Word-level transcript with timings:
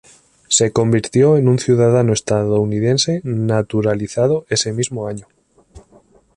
Se 0.47 0.71
convirtió 0.71 1.37
en 1.37 1.47
un 1.47 1.59
ciudadano 1.59 2.13
estadounidense 2.13 3.21
naturalizado 3.23 4.47
ese 4.49 4.73
mismo 4.73 5.05
año. 5.07 5.27